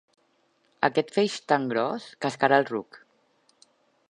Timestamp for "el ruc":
2.63-3.03